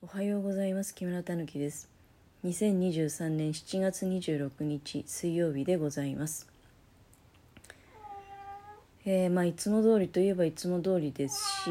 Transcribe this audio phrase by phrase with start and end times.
[0.00, 0.94] おはようございます。
[0.94, 1.88] 木村たぬきです。
[2.44, 6.46] 2023年7月26日水曜日でございます。
[9.04, 11.70] えー、まあいつも通りといえばいつも通りですし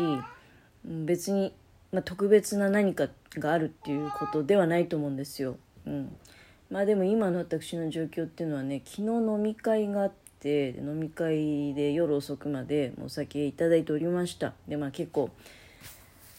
[0.84, 1.54] 別に、
[1.94, 5.56] まあ、特別な何かがあるっていうことではないと思うんですよ、
[5.86, 6.14] うん、
[6.70, 14.54] まあでも今の私の状況っていうのはね昨日飲み会があって飲み会で夜遅くまでお酒いただいておりました。
[14.68, 15.30] でまあ結構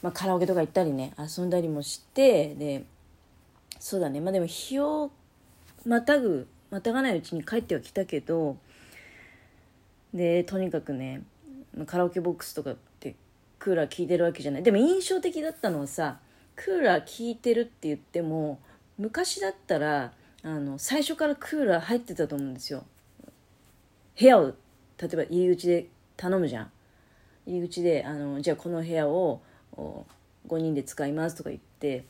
[0.03, 2.85] まあ、カラオケとか行ったりね遊んだりもしてで
[3.81, 4.21] そうだね。
[4.21, 5.11] まあでも日を
[5.85, 8.57] またぐまたがないうちに帰ってはきたけど
[10.13, 11.23] でとにかくね
[11.87, 13.15] カラオケボックスとかって
[13.59, 14.63] クーラー効いてるわけじゃない。
[14.63, 16.19] でも印象的だったのはさ
[16.57, 18.59] クーラー効いてるって言っても
[18.99, 22.85] 昔だったらあの最初からクーラー入ってたと思うんですよ。
[24.19, 24.55] 部屋を例
[25.13, 25.87] えば入り口で
[26.17, 26.71] 頼むじゃん。
[27.47, 29.41] 入り口であのじゃあこの部屋を
[30.49, 32.05] 5人で使いますとか言って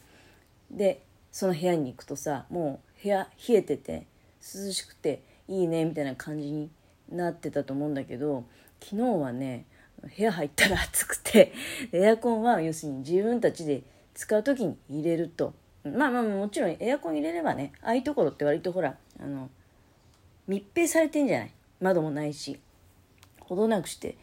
[0.70, 4.06] でその部屋に行くとさもう部屋冷えてて
[4.43, 6.70] 涼しくていいねみたいな感じに
[7.10, 8.45] なってたと思うんだけど
[8.80, 9.65] 昨日はね
[10.02, 11.52] 部屋入ったら暑くて
[11.93, 13.82] エアコンは要するに自分たちで
[14.15, 15.54] 使う時に入れると。
[15.84, 19.48] まあまあもちろんエアコン入れればねああいうところって割とほらあの
[20.46, 21.50] 密閉されてんじゃない？
[21.80, 22.59] 窓もないし
[23.40, 24.16] 程なくして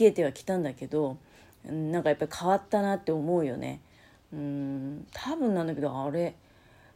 [0.00, 1.18] 冷えてはきたんだけど
[1.66, 3.80] なんかやっぱり変わったなって思うよね。
[4.32, 5.06] うん。
[5.12, 6.34] 多分なんだけどあれ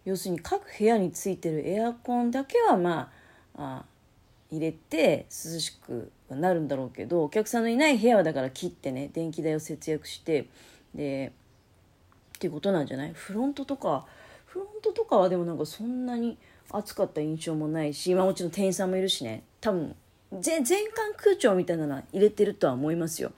[0.05, 3.11] 要するに各部屋についてるエアコンだけはま
[3.57, 3.85] あ
[4.51, 10.47] 入れて涼しくなるんだろうけどお客さんのいない部屋はだから切ってね電気代を節約して
[10.95, 11.33] で
[12.37, 13.13] っていうことなんじゃない？
[13.13, 14.07] フロントとか
[14.47, 16.39] フロントとかはでもなんかそんなに
[16.71, 19.43] 暑かった印象もないし、まあ、もちろん店員さんもいるしね。
[19.61, 19.95] 多分
[20.41, 20.77] 全館
[21.17, 23.33] 空調みたいなのは入れてるとは思いますよ。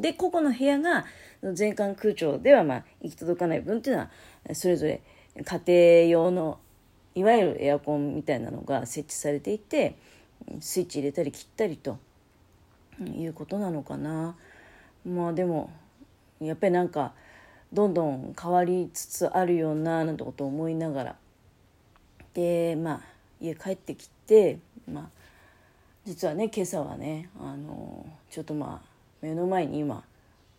[0.00, 1.04] で個々の部屋が
[1.42, 4.10] 全館空調ではまあ行き届かない分っていうのは
[4.54, 5.02] それぞれ
[5.44, 6.58] 家庭用の
[7.14, 9.96] いわゆるエアコンみたいなのが設置されていて
[10.60, 11.98] スイッチ入れたり切ったりと
[13.00, 14.36] いうことなのかな。
[15.06, 15.70] まあでも
[16.40, 17.12] やっぱりなんか
[17.72, 21.16] どんどん変わりつつあるよななんてことを思いながら。
[22.34, 23.00] でまあ
[23.40, 24.58] 家帰ってきて
[24.90, 25.08] まあ
[26.04, 30.04] 実はね今朝はねあのちょっとまあ目の前に今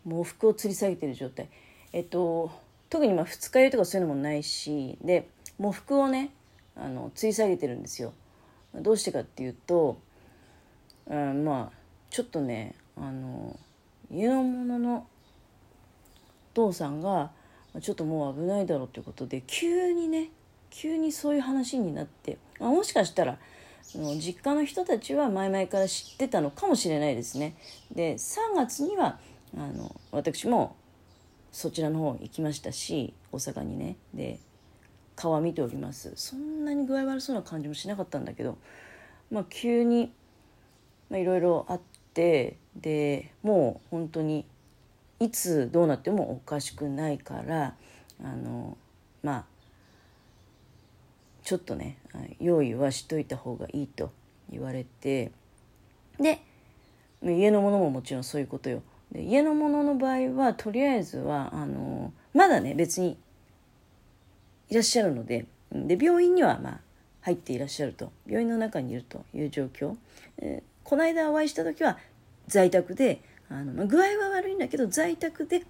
[0.06, 1.48] 喪服を吊り下げてる状態。
[1.92, 2.50] えっと
[2.90, 6.30] 特にまあ二日酔いとかそういうのもないしで喪服をね
[6.76, 8.12] あの吊り下げてるんですよ。
[8.74, 10.00] どうしてかっていうと、
[11.06, 11.78] うん、まあ
[12.10, 13.58] ちょっとねあの
[14.10, 15.06] 家の者の
[16.52, 17.30] お父さんが
[17.80, 20.30] ちょっともう危ないだろうということで急にね
[20.70, 23.38] 急にそういう話になって、あ、もしかしたら
[23.88, 27.56] その実家の人たちは前々から知ってたのかもしれないですね。
[27.90, 29.18] で3月には
[29.56, 30.76] あの私も
[31.52, 34.40] そちらの方行きましたし大阪にねで
[35.16, 38.58] 顔は見ておりますそんなに具合悪そうな感じもしなかったんだけど、
[39.30, 40.12] まあ、急に
[41.10, 41.80] いろいろあっ
[42.12, 44.44] てでもう本当に
[45.18, 47.74] いつどうなってもおかしくないから
[48.22, 48.76] あの
[49.22, 49.44] まあ
[51.48, 51.96] ちょっとね
[52.40, 54.12] 用意はしといた方がいいと
[54.50, 55.32] 言われて
[56.20, 56.42] で
[57.22, 58.82] 家のものももちろんそういうことよ。
[59.10, 63.16] で家のものの場合はとりあえずはあのまだね別に
[64.68, 66.80] いらっしゃるのでで病院にはまあ
[67.22, 68.12] 入っていらっしゃると。
[68.26, 69.96] 病院の中にいるという状況、
[70.42, 71.96] えこの間お会いした時は
[72.46, 75.62] 在宅であの、まあ、具合は悪いんだけど在宅で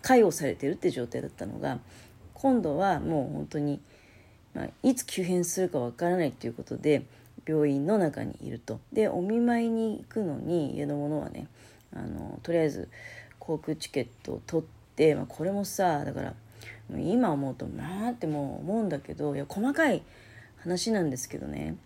[0.00, 1.80] 介護されてるって状態だったのが
[2.34, 3.80] 今度はもう本当に
[4.54, 7.04] まあ、いつ急変するかわからないということで
[7.46, 8.80] 病院の中にいると。
[8.92, 11.46] でお見舞いに行くのに家の者はね
[11.92, 12.88] あのとりあえず
[13.38, 16.34] 航空チケットを取って、まあ、これもさだから
[16.98, 20.02] 今思うとまあってもう思うんだけどいや細かい
[20.58, 21.76] 話なんですけどね。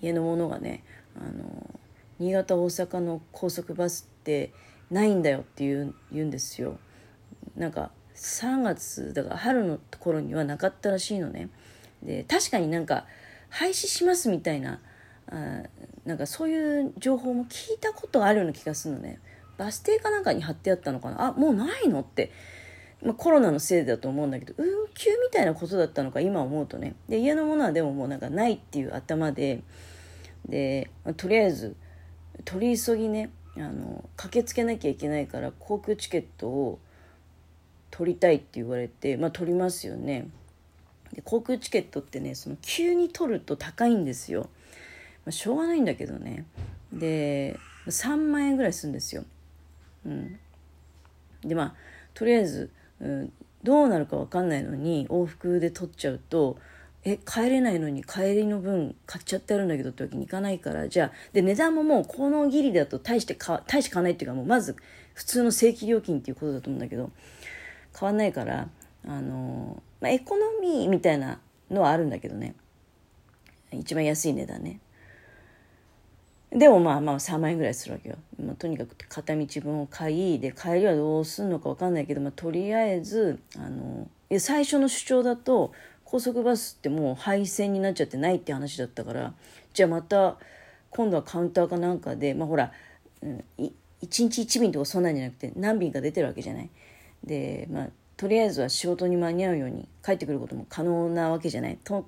[0.00, 0.84] 家の者がね
[1.16, 1.80] あの
[2.18, 4.52] 新潟大阪の高速バスって
[4.90, 6.78] ないんだよって言う言うんですよ。
[7.56, 11.48] なんか3月だから春の頃にはなかったらしいのね。
[12.02, 13.04] で確かになんか
[13.48, 14.80] 廃止しますみたいな
[15.30, 15.62] あ
[16.04, 19.20] なんかそういう情報も聞いたことあるような気がするのね。
[19.58, 21.26] バス停かなんかに貼ってあったのかな。
[21.26, 22.30] あもうないのって、
[23.02, 26.94] まあ、コロナのせいだと思うんだけど運休みたいなことだったのか今思うとね。
[27.08, 29.62] で家のものはでももうなんかないっていう頭で。
[30.48, 31.76] で、まあ、とりあえず
[32.44, 36.78] 取り急ぎねあの駆けつけなきゃいけないから航空チケットを
[37.90, 40.28] 取りたいって言われてまあ取りますよね。
[41.14, 44.42] で航空チケットってねその急に取ると高いんですよ、
[45.24, 46.44] まあ、しょうがないんだけどね。
[46.92, 49.24] で3万円ぐらいするんですよ、
[50.06, 50.38] うん、
[51.42, 51.74] でまあ
[52.14, 52.70] とりあえず、
[53.00, 53.32] うん、
[53.62, 56.58] どうなるか分かんないのに往復で取っちゃうと
[57.04, 64.76] え帰れないのに帰りの分買っちゃってあるんだけどってわけにいかないからじゃあで値段ももうこのギリだと大してか大して買わないっていうかもうまず
[65.14, 67.10] 普通の正規料金っていうことだと思うんだけど
[67.98, 68.68] 変わないから
[69.06, 71.40] あの、まあ、エコノミーみたいな
[71.70, 72.54] のはあるんだけどね。
[73.72, 74.80] 一番安い値段ね。
[76.50, 84.08] でもまあまあ3万円ぐらいするわけよ、まあ、とにかく片道分を買いで帰りはどうすんのか分かんないけど、まあ、とりあえずあの
[84.38, 85.72] 最初の主張だと
[86.04, 89.34] 高速バスってもう廃線になっちゃってないって話だったから
[89.74, 90.38] じゃあまた
[90.88, 92.72] 今度はカウンターかなんかでまあほら、
[93.20, 93.70] うん、1
[94.02, 96.70] 日1便とかそんなんじゃなくて何便か出てるわけじゃない。
[97.24, 101.78] でまあとりあえずは仕事に間に合うように帰ってくることも可能なわけじゃない。
[101.82, 102.06] と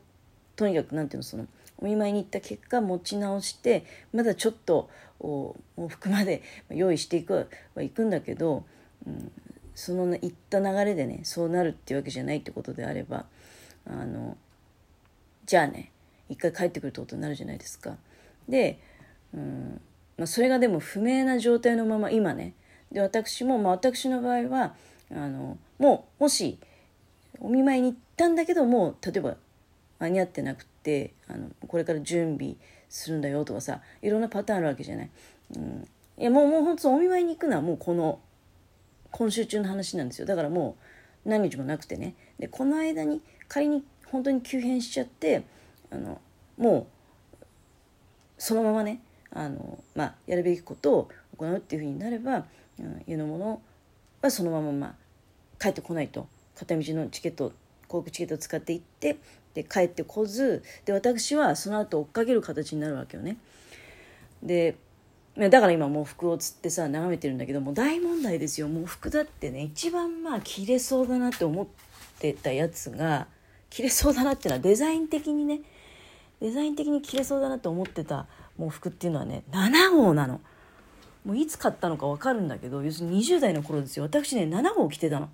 [0.56, 1.46] とにかくなんていうのその
[1.78, 4.90] お見舞いに行った結果持ち直してまだちょっと
[5.20, 5.54] お
[5.88, 8.64] 服まで用意していくは行くんだけど、
[9.06, 9.32] うん、
[9.74, 13.24] その行った流れでねそうなるっていうわけじゃないってことであれば
[13.86, 14.36] あの
[15.46, 15.92] じゃあね
[16.28, 17.96] 一回帰ってくるってことになるじゃないですか。
[18.48, 18.80] で、
[19.32, 19.80] うん
[20.18, 22.54] まあ、それがでも不明な状態のまま今ね
[22.90, 24.74] で私も、まあ、私の場合は
[25.12, 26.58] あのもうもし
[27.40, 29.36] お見舞いに行ったんだけども例えば
[29.98, 32.56] 間に合ってなくてあのこれから準備
[32.88, 35.10] するんだよとかさいろんなパターンあるわけじゃない。
[35.56, 38.20] うん、いやもうもう本当お見舞いに行くのはもうこの
[39.10, 40.26] 今週中の話なんですよ。
[40.26, 40.76] だからも
[41.24, 42.14] う何日もなくてね。
[42.38, 45.44] でこの間に仮に本当に急変しちゃって
[45.90, 46.20] あの
[46.56, 46.86] も
[47.40, 47.44] う
[48.38, 49.00] そのままね
[49.32, 52.46] あの、まあ、やるべきことを行うっていうふうになれば、
[52.78, 53.62] うん、家のもの
[54.22, 54.94] はそのまま、まあ、
[55.60, 56.26] 帰ってこないと。
[56.56, 57.52] 片道のチケット
[57.88, 59.16] 航空チケットを使って行って
[59.54, 63.36] で帰ってこずで私はその後追っかける形になるわけよね。
[64.42, 64.76] で
[65.36, 68.68] だから今もう服をつってさ眺めてるんだけども大問題ですよ。
[68.68, 71.66] もう服だってね一番まあ着れそうだなって思っ
[72.18, 73.26] てたやつが
[73.70, 75.60] 着れそうだなっていうのはデザイン的にね
[76.40, 78.26] デザイン的に着れそうだなと思ってた
[78.58, 80.40] もう服っていうのはね7号なの。
[81.24, 84.04] もういつ買ったのか分かるんだけど要するに20代の頃ですよ。
[84.04, 85.28] 私ね7号着てたの。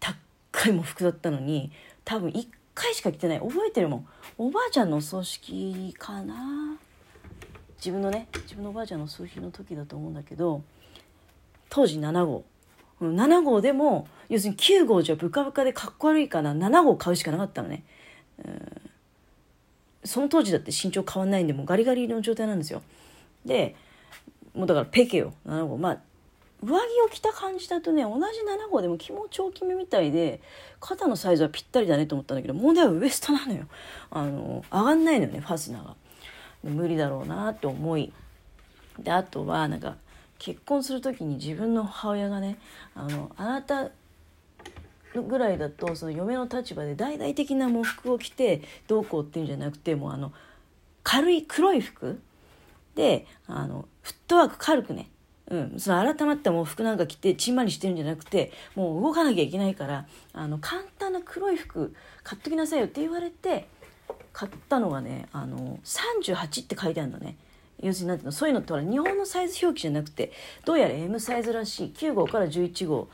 [0.00, 1.72] 高いも服だったのに
[2.04, 3.40] 多分1回しか着てない。
[3.40, 4.06] 覚えてるもん。
[4.38, 6.78] おばあちゃんの葬式かな。
[7.76, 10.62] 自分のね自分のおばあちゃんの葬式の時だと思うんだけど
[11.68, 12.44] 当時7号。
[13.00, 16.54] 7号でも要するに9号じゃブカブカでかっこ悪いかな。
[16.54, 17.82] 7号買うしかなかったのね、
[20.04, 22.82] その当時だって身長変わんないんでもうガリガリの状態なんですよ。
[23.44, 23.74] で
[24.54, 25.32] もうだからペケよ。
[25.46, 25.98] 7号まあ
[26.62, 30.40] 上着を着た感じだとね同じ7号でも気持ち大きめみたいで
[30.78, 33.66] 肩のサイズはぴったりだねと思ったんだけど問題はウエストなのよ。
[34.10, 35.96] あの上がんないのよねファスナーが。
[36.62, 38.12] 無理だろうなって思い。
[38.98, 39.96] であとはなんか
[40.38, 42.58] 結婚する時に自分の母親がね
[42.94, 43.90] あのあなた
[45.14, 50.32] ぐらいだとその嫁の立場で大々的な喪服を着てどうこうっていうんじゃなくてもうあの
[51.02, 52.20] 軽い黒い服
[52.94, 55.08] であのフットワーク軽くね、
[55.50, 63.68] うん、その改まった喪服なんか着てちんまりしてるんじゃなくてもう動かなきゃいけないからあの簡単な黒い服買っときなさいよって言われて
[64.32, 67.36] 買ったのがねあの38って書いてあるのね。
[67.82, 70.30] 要するになんていうのそういうのってほら日本のサイズ表記じゃなくて
[70.64, 71.92] どうやら M サイズらしい。
[71.96, 73.08] 9号から11号。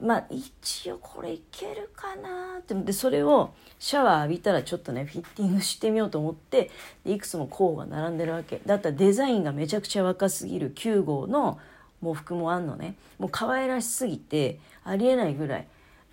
[0.00, 2.74] まあ一応これいけるかなって。
[2.74, 6.70] でそれをシャワー浴びたらちょっとねフィッティングしてみようと思って
[7.04, 8.60] いくつも候補が並んでるわけ。
[8.64, 11.58] だったらデザインがめちゃくちゃ若すぎる9号の
[12.00, 12.94] 喪服もあんのね。
[13.18, 15.66] もう可愛らしすぎてありえないぐらい。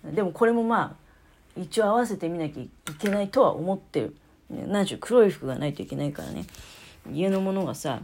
[0.04, 4.16] でもこれもまあ一応合わせてみなきゃいけないとは思ってる。
[4.50, 6.44] 何しろ黒い服がないといけないからね。
[7.10, 8.00] 家のものがさ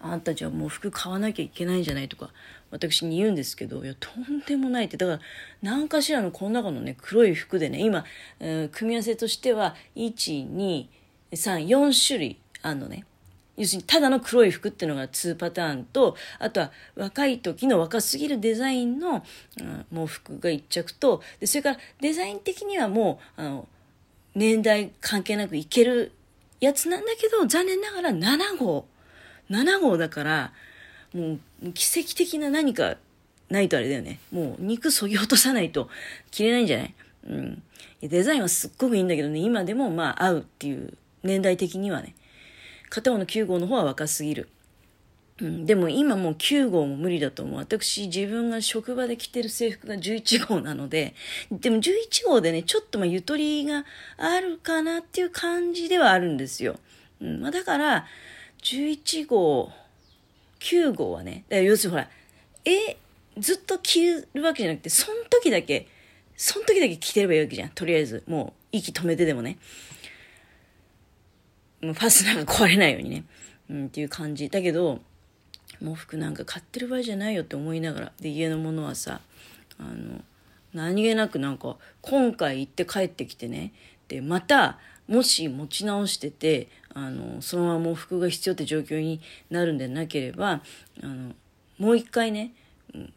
[0.00, 2.30] あんたじゃもう服買わなきゃいけないんじゃないとか
[2.70, 5.20] 私に言うんですけどいやとんでもないってだから
[5.62, 8.04] 何かしらのこの中のね黒い服でね今、
[8.40, 13.04] えー、組み合わせとしては1234種類あんのね
[13.56, 19.24] 要するにただの黒い服っていうのが2パターンとあとは若い時の若すぎるデザインの、
[19.60, 23.68] うん、もう服が1着とでそれからデザイン的にはもうあの
[24.34, 26.12] 年代関係なくいける
[26.60, 28.86] やつなんだけど、残念ながら7号。
[29.50, 30.52] 7号だから、
[31.14, 32.96] もう奇跡的な何か
[33.48, 34.18] ないとあれだよね。
[34.32, 35.88] もう肉そぎ落とさないと
[36.30, 36.94] 着れないんじゃない？
[37.28, 37.62] うん。
[38.02, 42.14] デザインはすっごくいいんだけどね、今でもまあ合うっていう年代的にはね。
[42.88, 44.48] 片方の9号の方は若すぎる。
[45.38, 47.58] うん、でも今もう9号も無理だと思う。
[47.58, 51.14] 私自分が職場で着てる制服が11号なので、
[51.50, 53.84] でも11号でね、ちょっとまあゆとりが
[54.16, 56.78] あるかなっていう感じではあるんですよ。
[57.20, 58.06] うんまあ、だから、
[58.62, 59.72] 11号、
[60.60, 62.10] 9号はね、だから要するにほら、
[62.64, 62.96] え、
[63.38, 65.88] ずっと着るわけじゃなくて、その時だけ
[66.36, 67.70] その時だけ着てればいいわけじゃん。
[67.70, 68.22] とりあえず。
[68.26, 69.58] もう、息止めてでもね。
[71.82, 73.24] もうファスナーが壊れないようにね。
[73.70, 74.48] うん、っていう感じ。
[74.50, 75.00] だけど、
[75.80, 78.12] 喪服なんか買ってる場合じゃないよって思いながら。
[78.20, 79.20] で、家のものはさ、
[79.78, 80.22] あの、
[80.74, 83.72] 何気なくなんか、今回行って帰ってきてね。
[84.08, 89.20] で、また、もし持ち直してて、あの、そのまま喪服が必要って状況に
[89.50, 90.62] なるんでなければ、
[91.02, 91.32] あの、
[91.78, 92.52] もう一回ね、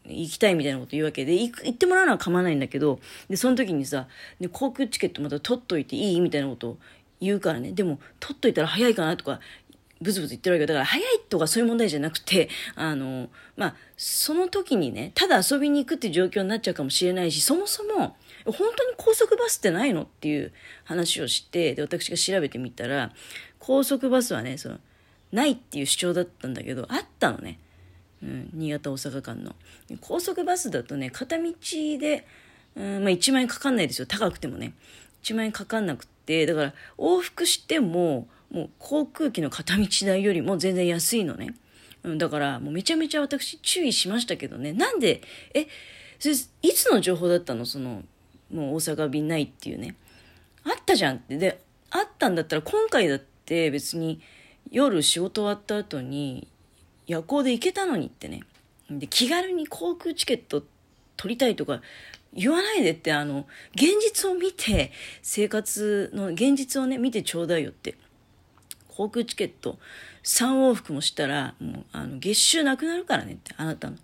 [0.04, 4.06] 行きたいみたいなこと言うわけで、行ってもらうのは構わないんだけど、で、その時にさ、
[4.40, 6.78] で航空チケットまた取っといていいみたいなことを
[7.20, 9.40] 言うからね、でも、取っといたら早いかなとか、
[10.00, 20.02] ブツブツ言ってるわけだから、早いとかそういう問題じゃなくて、あの、まあ、その時にね、ただ遊びに行くっていう状況になっちゃうかもしれないし、そもそも、本当に高速バスってないの？
[20.02, 20.52] っていう
[20.84, 23.12] 話をして、で、私が調べてみたら、
[23.58, 24.78] 高速バスはね、その、
[25.32, 27.58] ないっていう主張だったんだけど、あったのね。
[28.22, 29.54] うん、新潟大阪間の。
[30.00, 32.26] 高速バスだとね、片道で、
[32.76, 34.06] うん、まあ1万円かかんないですよ。
[34.06, 34.74] 高くてもね。
[35.22, 41.54] 1万円かかんなくて、だから往復しても、もう航空機の片道代よりも全然安いのね。
[42.02, 44.72] うん、だからもうめちゃめちゃ私注意しましたけどね。
[44.72, 45.22] なんで、
[45.54, 45.66] え、
[46.18, 47.64] それいつの情報だったの？
[47.64, 48.02] その、
[48.52, 49.96] もう大阪便ないっていうね。
[50.64, 51.36] あったじゃんって。
[51.36, 54.20] で、あったんだったら今回だって別に
[54.70, 56.48] 夜仕事終わった後に
[57.06, 58.42] 夜行で行けたのにってね。
[58.90, 60.62] で、気軽に航空チケット
[61.16, 61.80] 取りたいとか
[62.32, 64.92] 言わないでって、あの、現実を見て、
[65.22, 67.96] 生活の現実をね、見てちょうだいよって。
[68.88, 69.78] 航空チケット
[70.24, 73.96] 3往復もしたら、もう、あの、月収なくなるからねって、あなたの。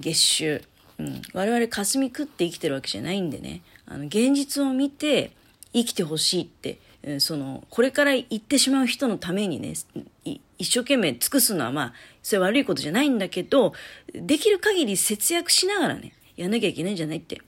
[0.00, 0.62] 月収。
[0.98, 1.22] うん。
[1.32, 3.62] 我々霞食って生きてるわけじゃないんでね。
[3.86, 5.32] あの、現実を見て
[5.72, 6.78] 生きてほしいって
[7.20, 9.74] その、これから行ってしまう人のためにね、
[10.58, 13.74] 一生懸命尽くすのはまあ、それ悪いことじゃないんだけど、
[14.12, 17.40] できる限り節約しながらね、やんなきゃいけないんじゃないって。